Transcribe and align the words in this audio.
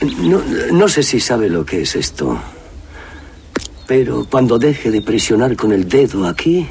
No, 0.00 0.88
sé 0.88 1.02
si 1.02 1.20
sabe 1.20 1.48
lo 1.48 1.64
que 1.64 1.82
es 1.82 1.96
esto. 1.96 2.38
Pero 3.86 4.26
cuando 4.30 4.58
deje 4.58 4.90
de 4.90 5.00
presionar 5.00 5.56
con 5.56 5.72
el 5.72 5.88
dedo 5.88 6.26
aquí, 6.26 6.68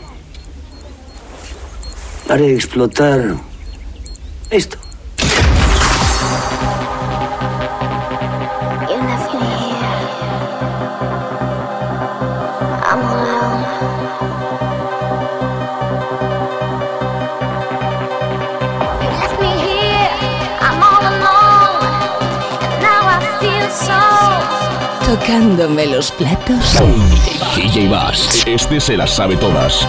haré 2.30 2.54
explotar 2.54 3.36
esto. 4.50 4.78
Tocándome 25.26 25.88
los 25.88 26.12
platos. 26.12 26.76
DJ 27.56 27.90
Bass. 27.90 28.44
Este 28.46 28.80
se 28.80 28.96
las 28.96 29.16
sabe 29.16 29.36
todas. 29.36 29.88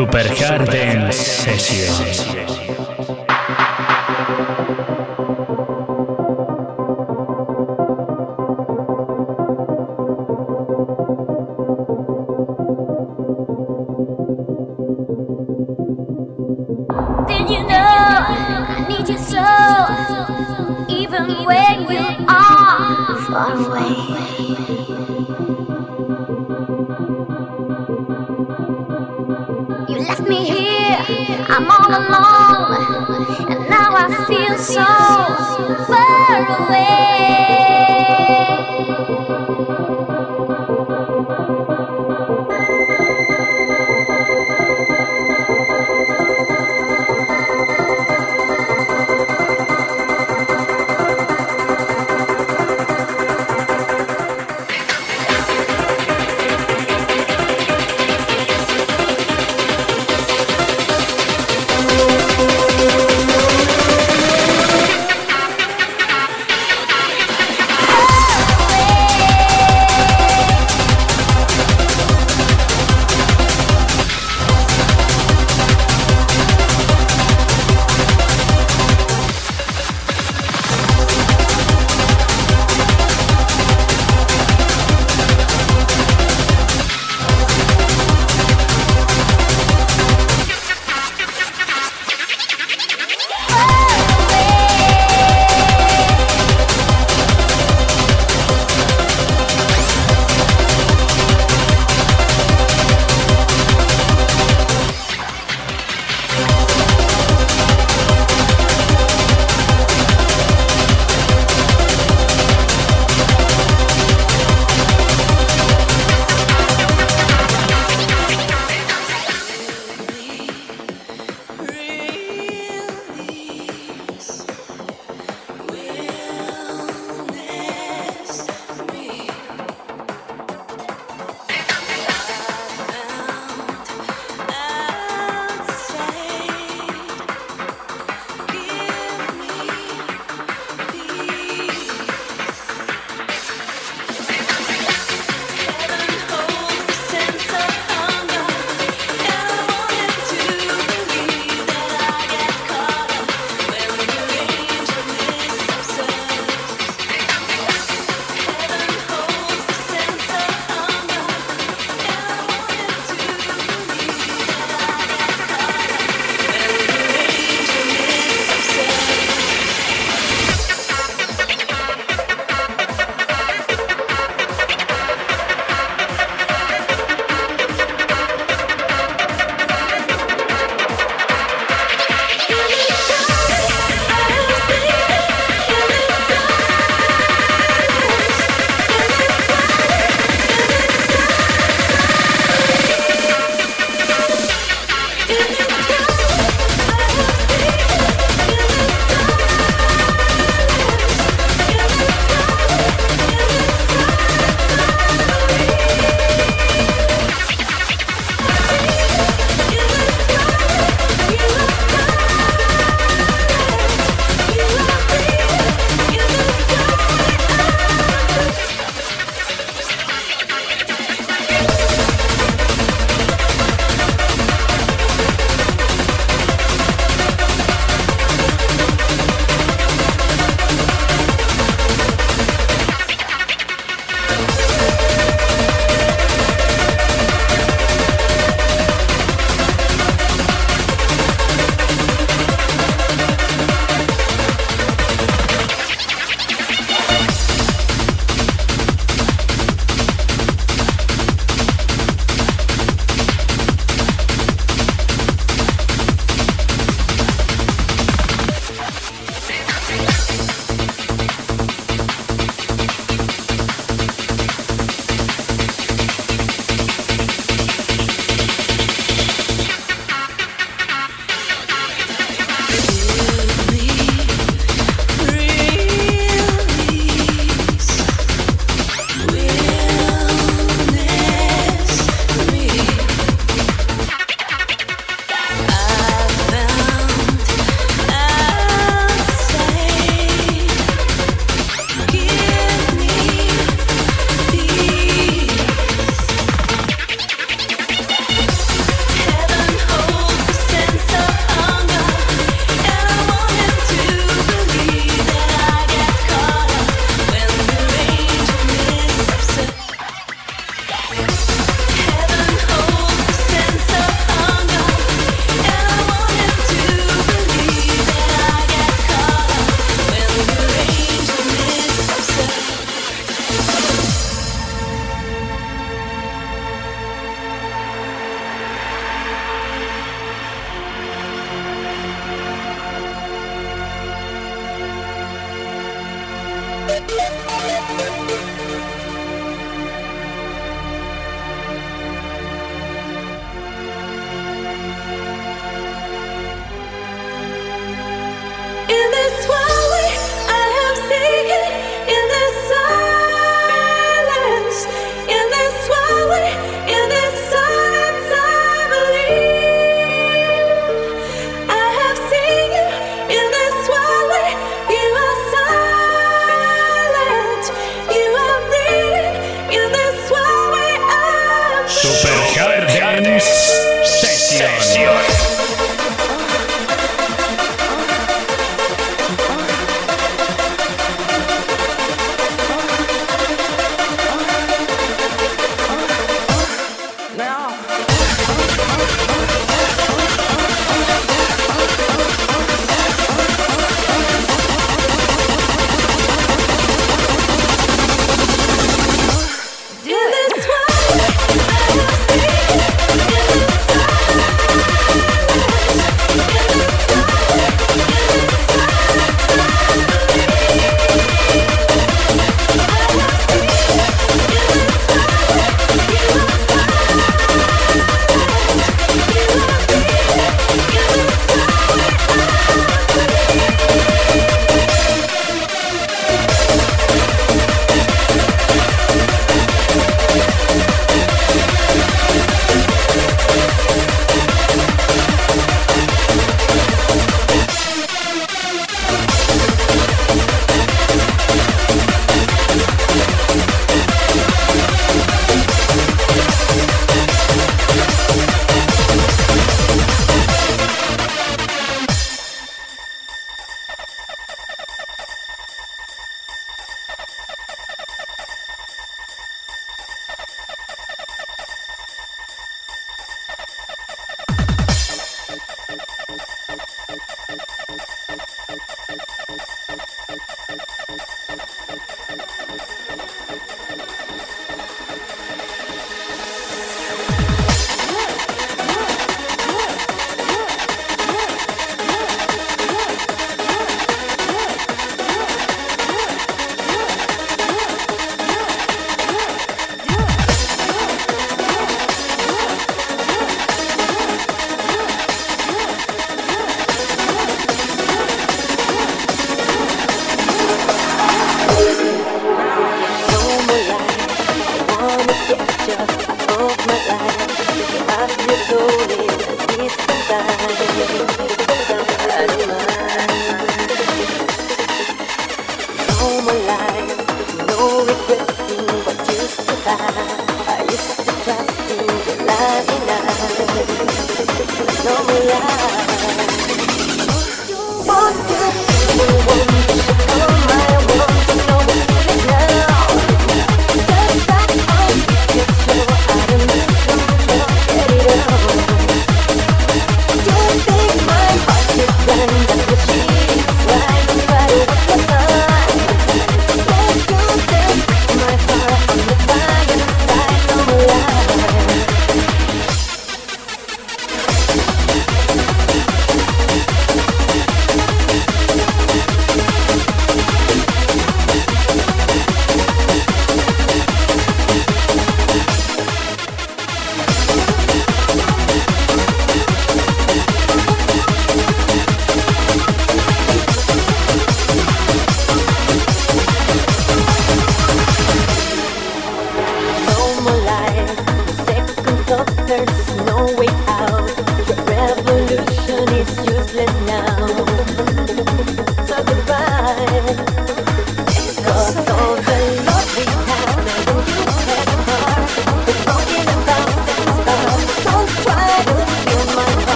Super 0.00 0.32
Hard 0.32 0.74
en 0.74 1.12
sesión. 1.12 2.09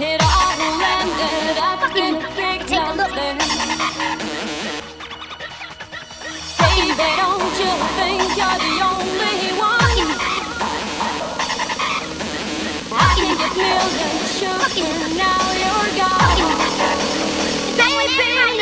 It 0.00 0.22
all 0.22 0.60
ended 0.94 1.58
up 1.58 1.96
in 1.96 2.14
a. 2.36 3.38
Baby, 6.58 6.94
don't 7.16 7.58
you 7.60 7.72
think 7.96 8.22
you're 8.38 8.58
the 8.58 8.81
now 14.80 15.52
you're 15.52 15.90
gone. 16.00 16.38
Baby, 17.76 18.61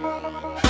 Música 0.00 0.65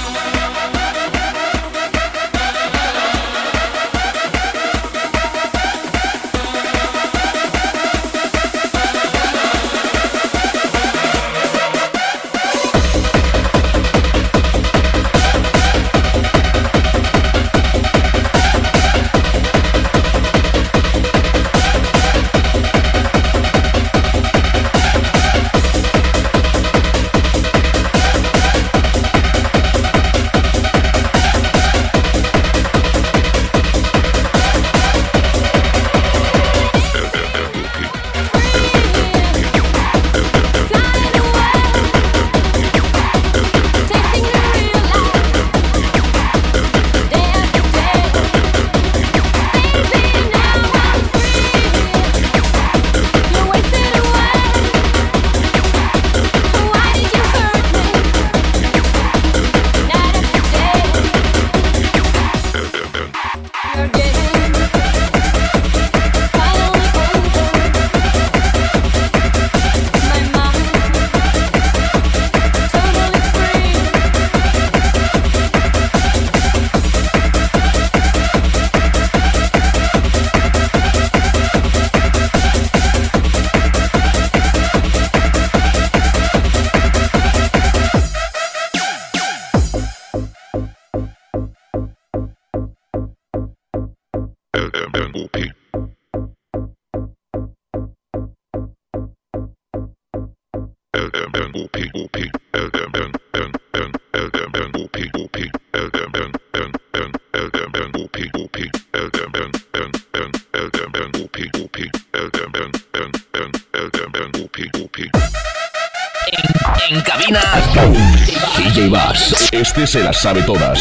Se 119.87 120.03
las 120.03 120.21
sabe 120.21 120.43
todas. 120.43 120.81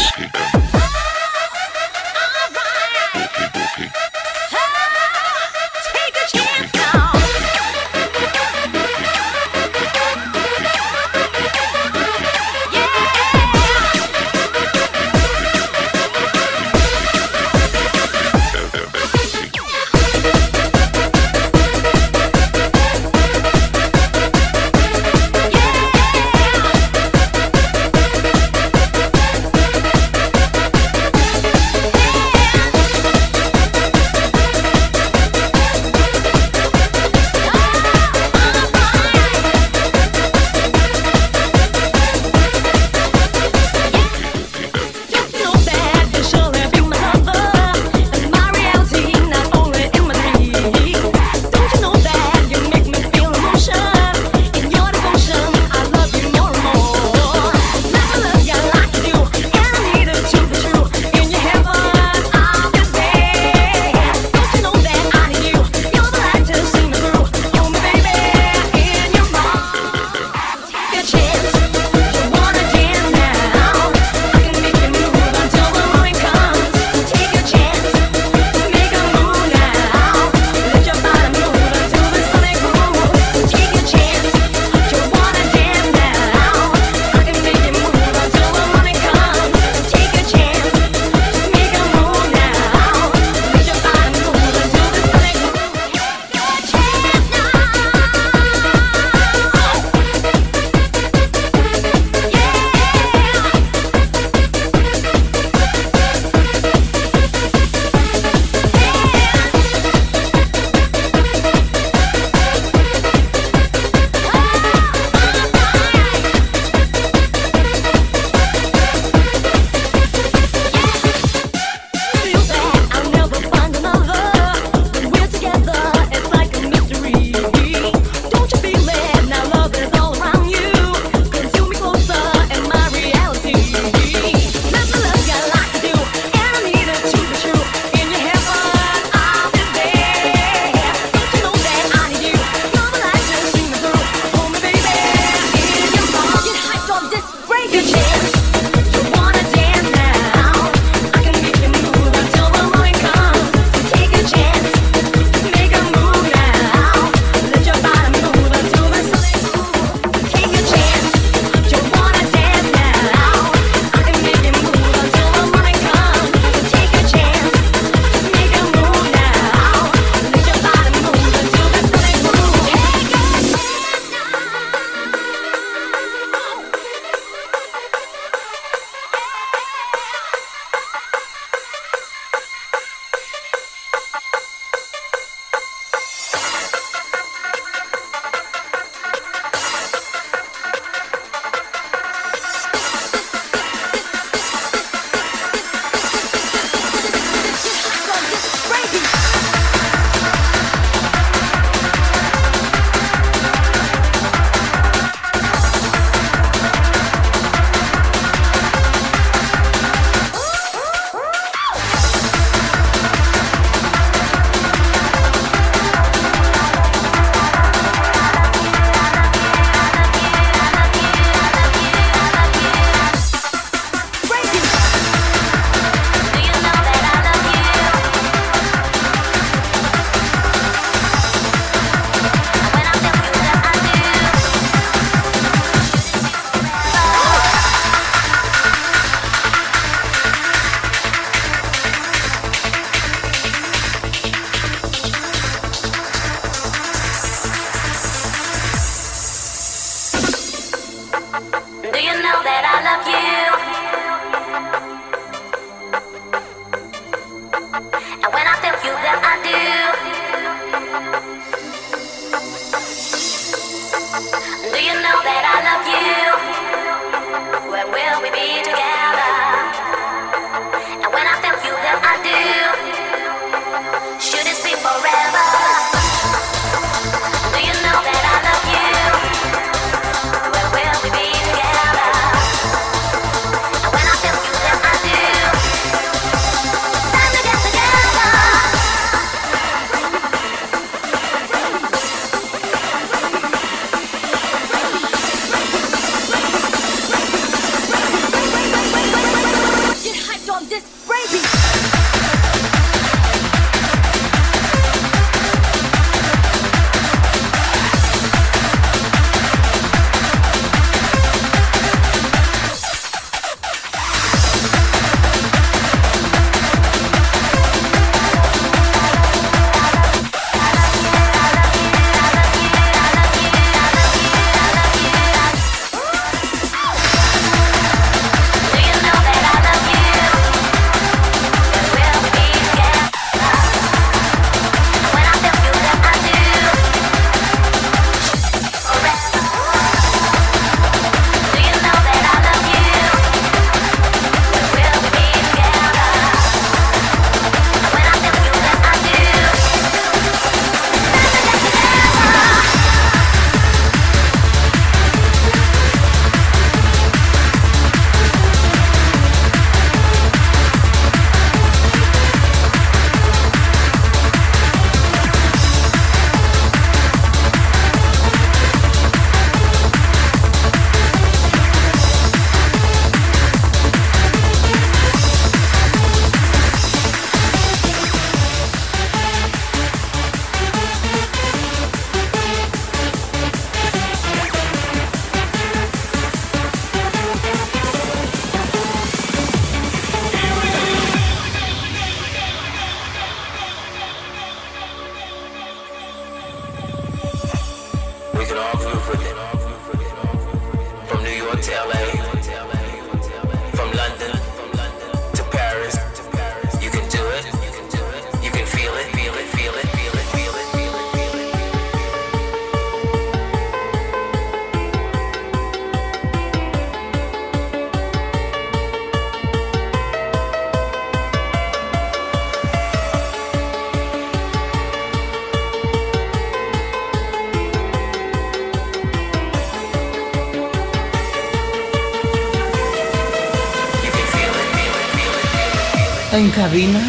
En 436.36 436.50
cabina. 436.50 437.00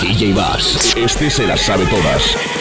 DJ 0.00 0.32
Bass. 0.32 0.94
Este 0.96 1.28
se 1.28 1.44
las 1.44 1.60
sabe 1.60 1.86
todas. 1.86 2.57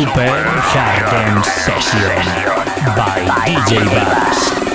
Super 0.00 0.24
Hard 0.24 1.44
Session 1.44 2.96
by 2.96 3.20
DJ 3.44 3.84
Bass. 3.84 4.69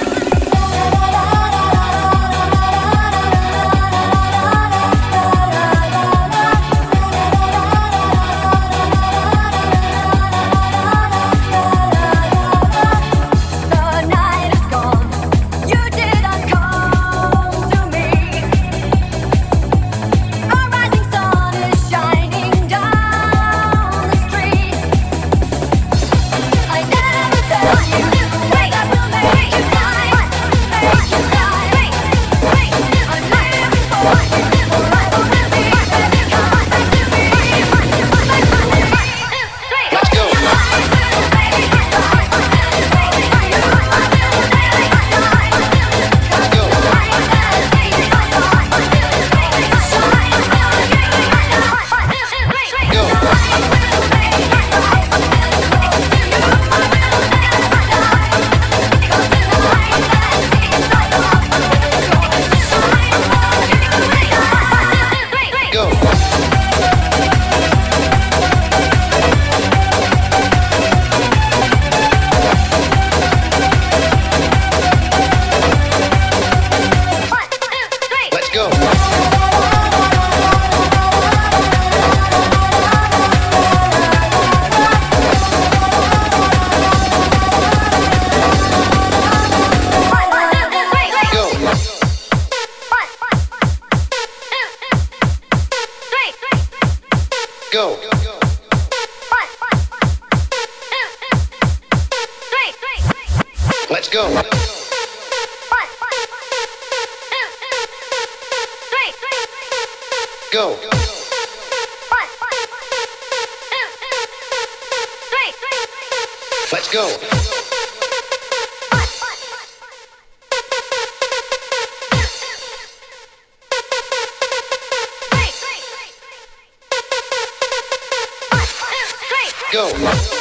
Go. 129.76 130.35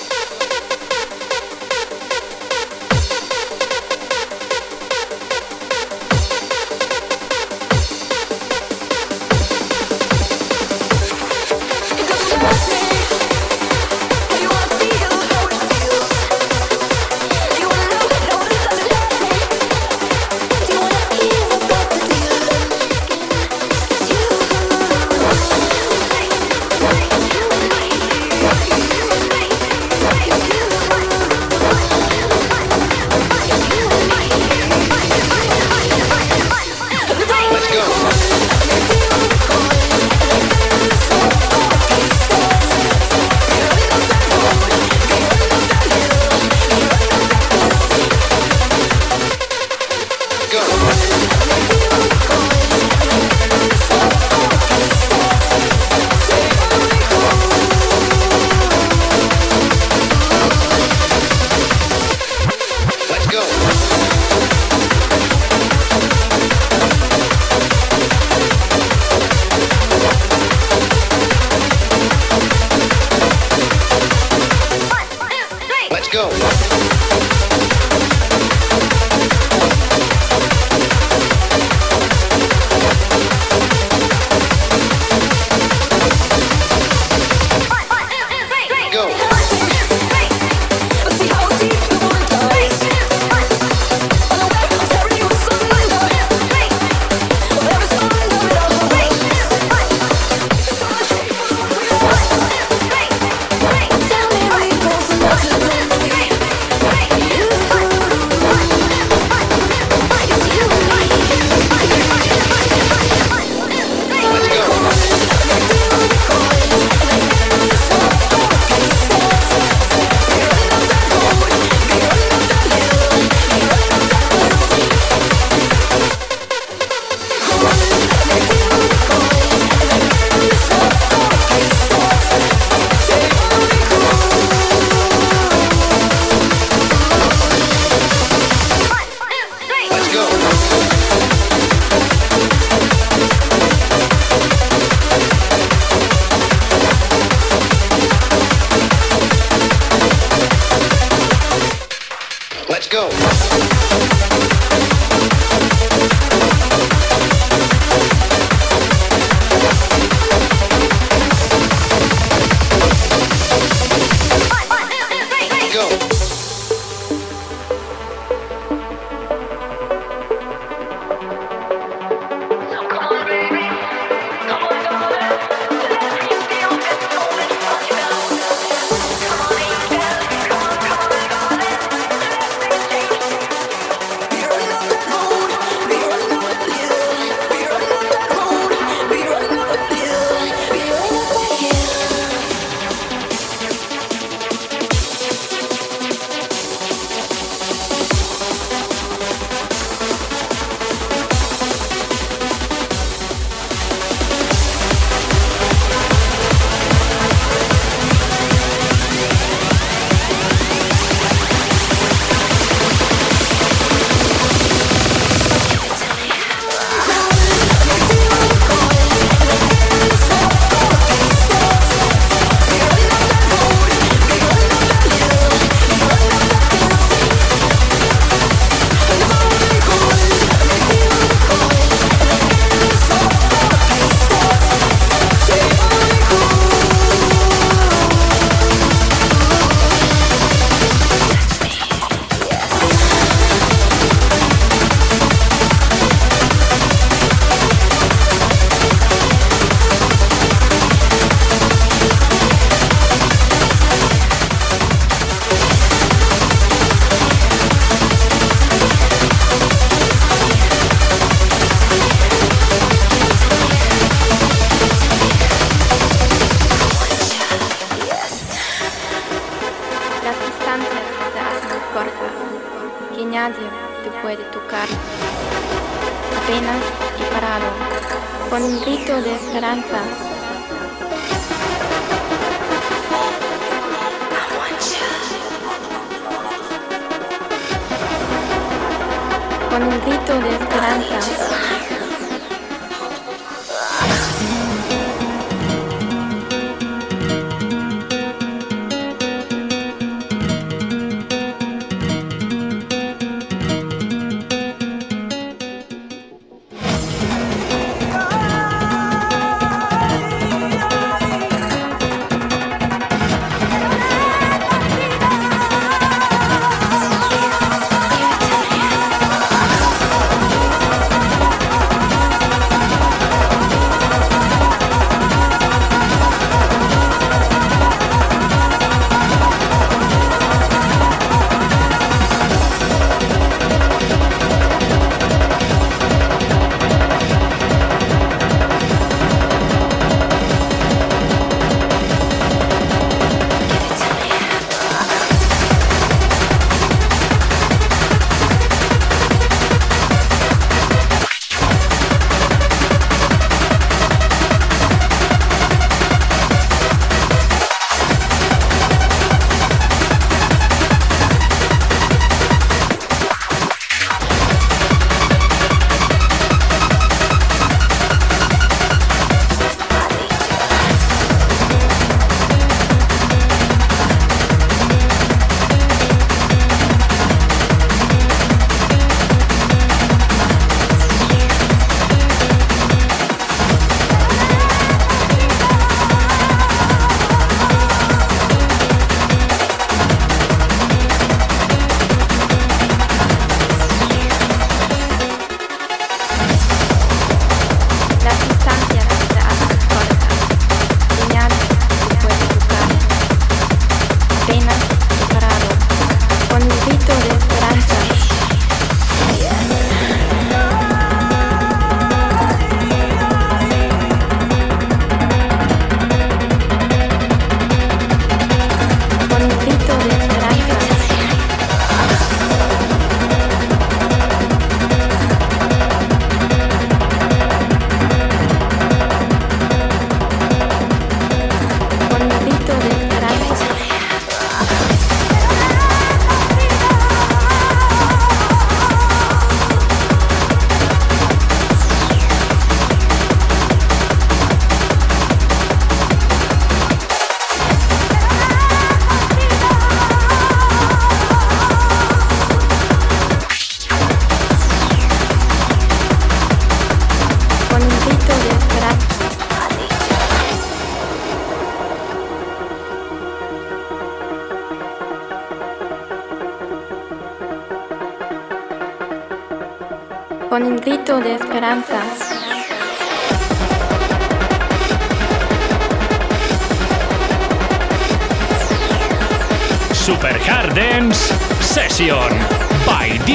Un 289.94 290.00
grito 290.00 290.40
de 290.40 290.50
esperanza. 290.56 291.53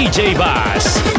DJ 0.10 0.34
Bass. 0.34 1.19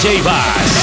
DJ 0.00 0.22
Vaz. 0.22 0.79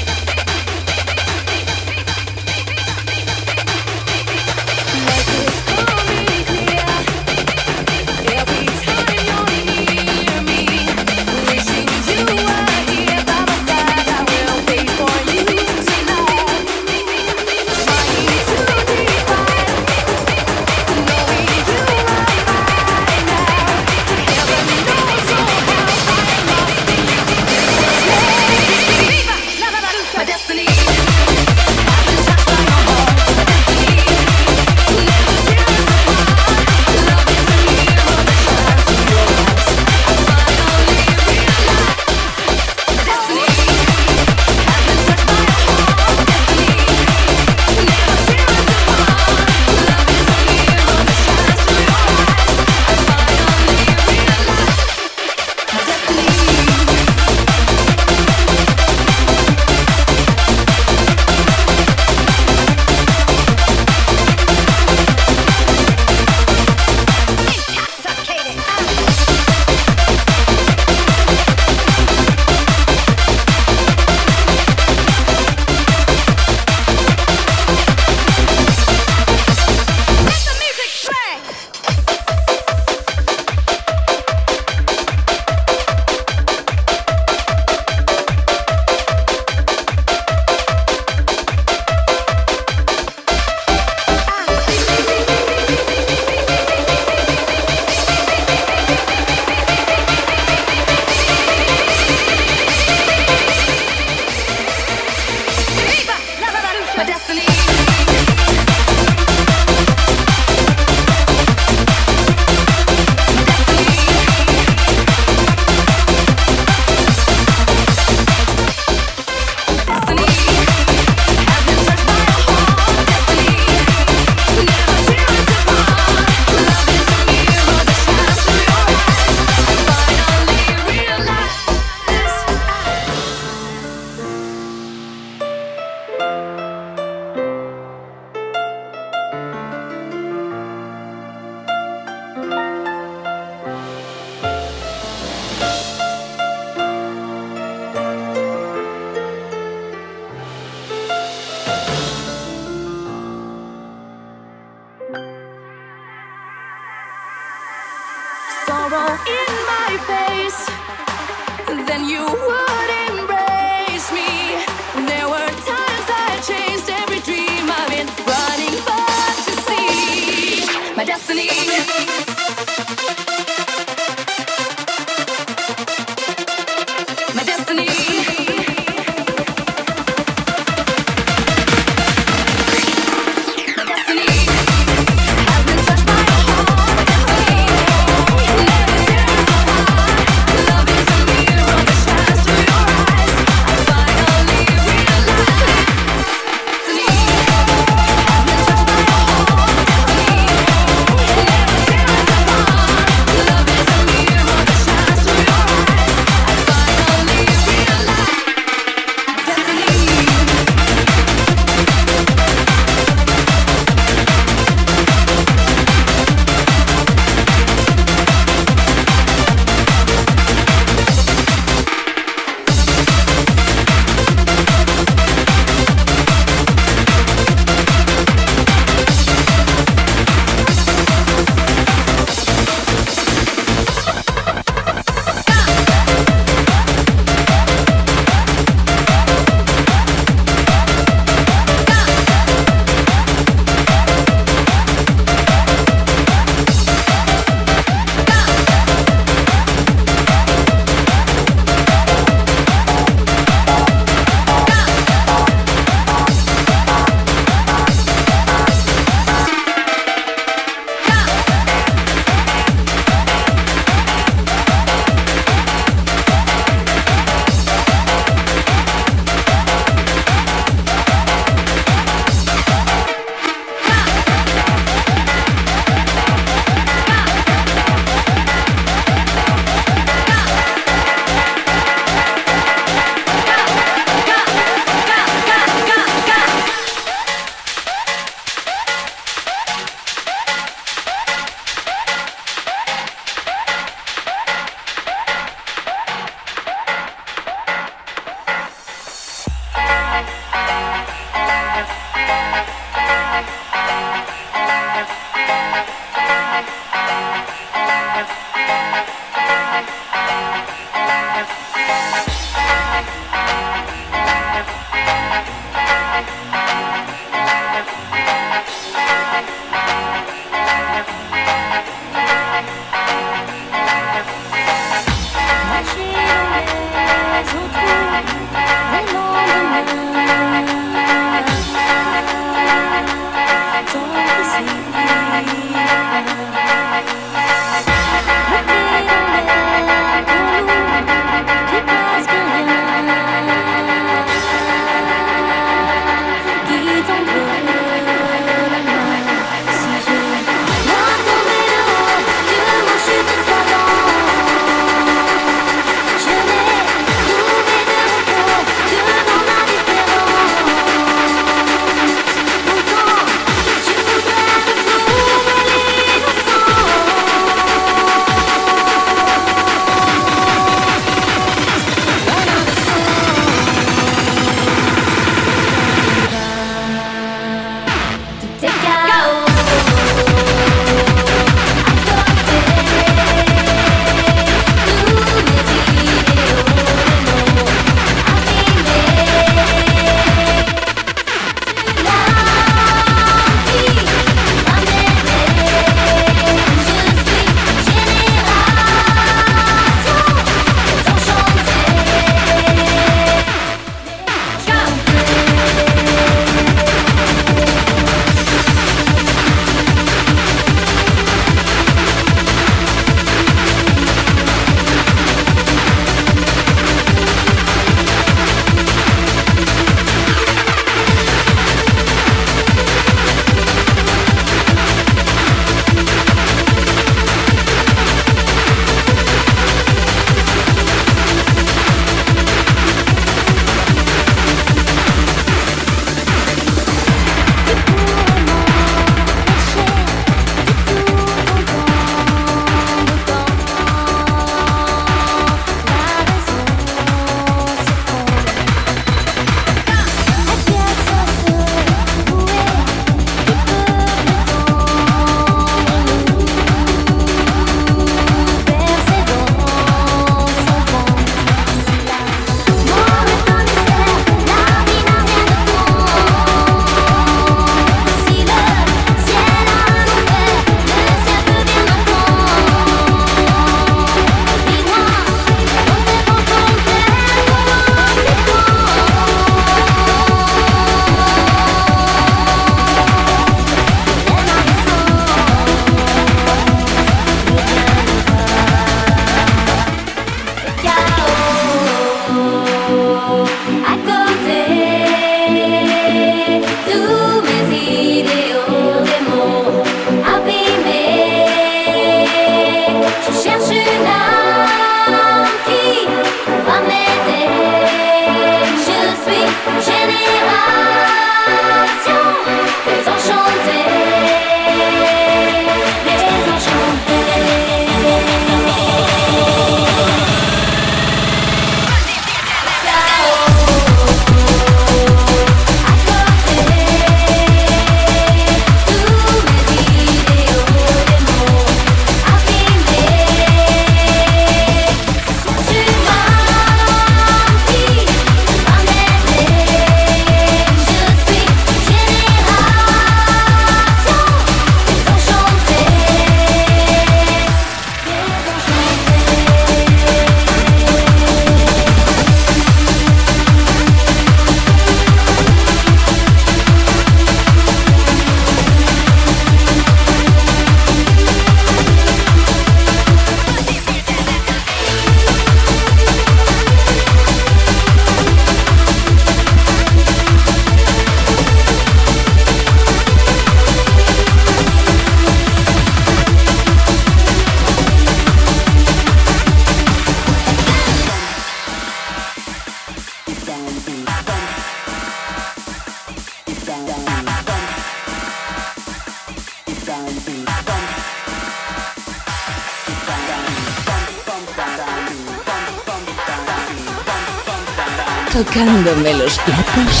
Tocándome 598.84 599.14
los 599.14 599.38
platos. 599.38 600.00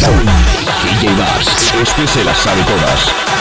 DJ 0.82 1.14
Bass, 1.16 1.72
este 1.80 2.06
se 2.06 2.24
las 2.24 2.36
sabe 2.38 2.62
todas. 2.62 3.31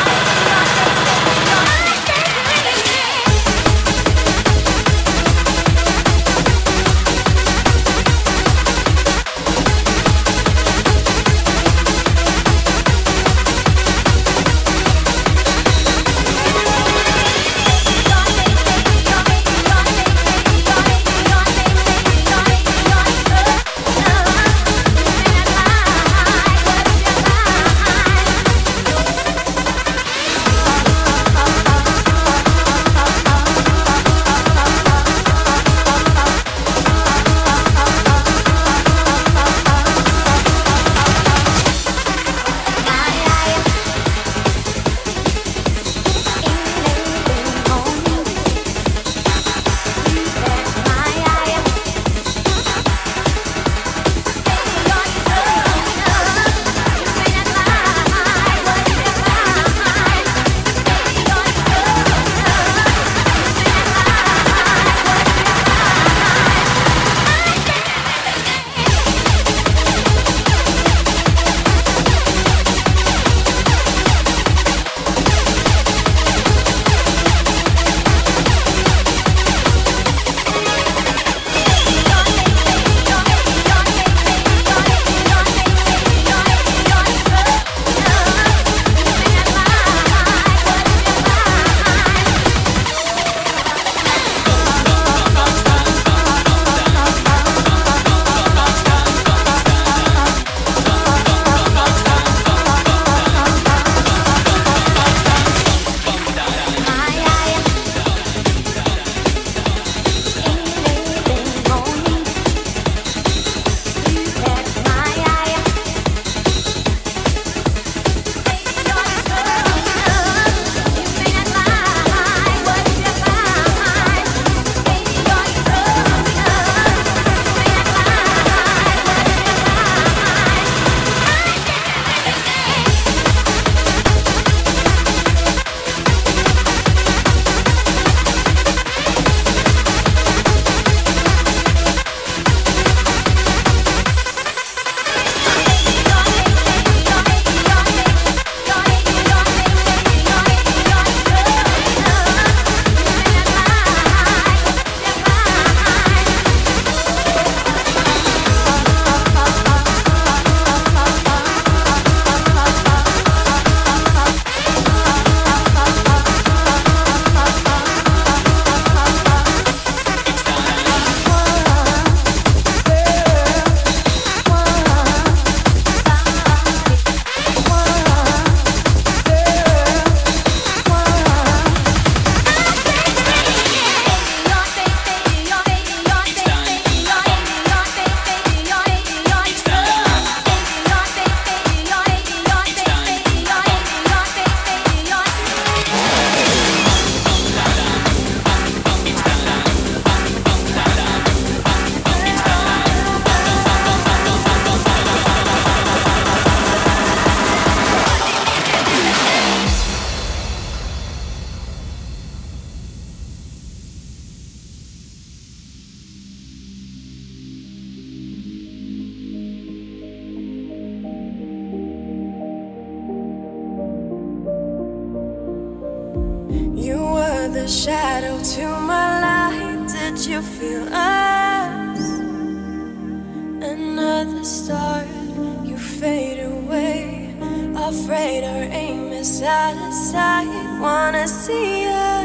Afraid 237.92 238.44
our 238.46 238.64
aim 238.72 239.12
is 239.12 239.42
out 239.42 239.76
of 239.76 239.94
sight. 239.94 240.48
Wanna 240.80 241.28
see 241.28 241.86
us 241.88 242.21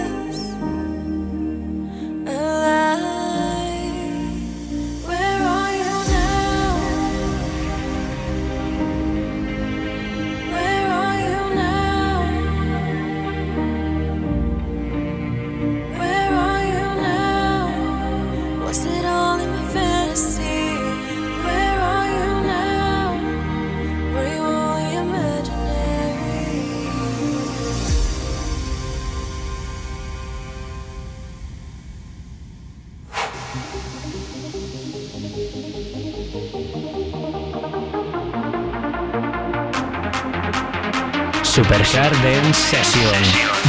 Super 41.86 42.10
Garden 42.10 42.52
Session 42.52 43.22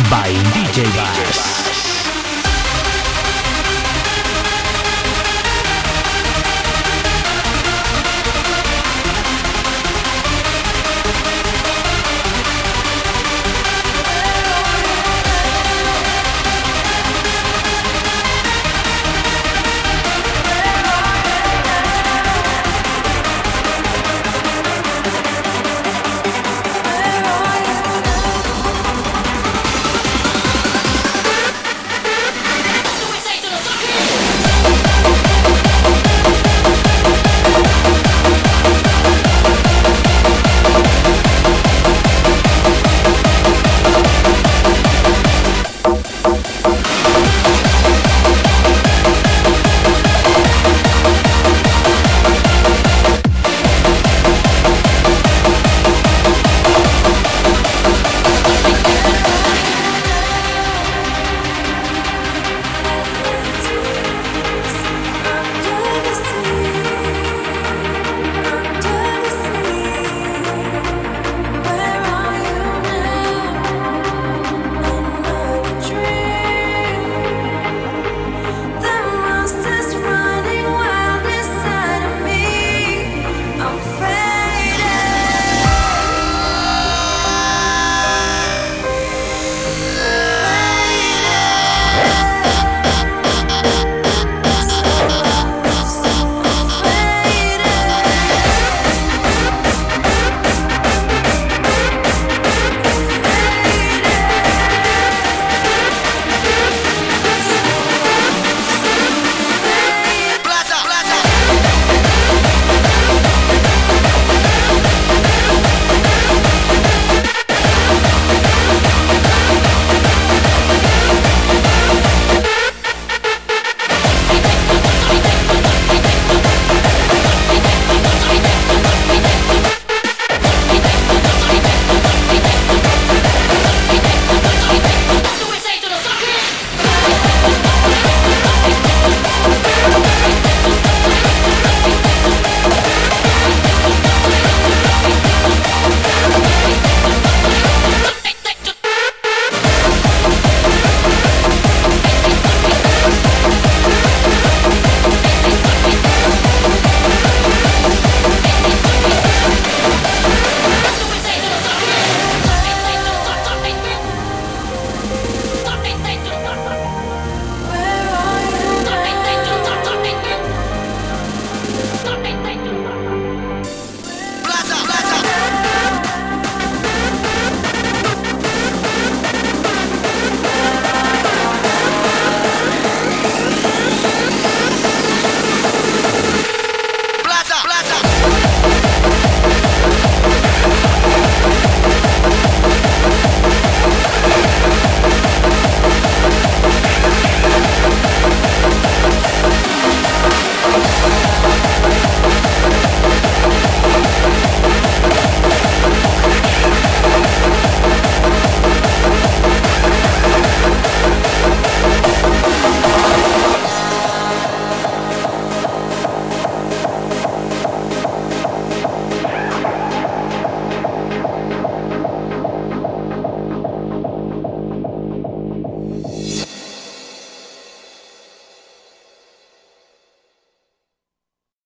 by 0.10 0.34
DJ 0.54 0.84
Bass. 0.96 1.57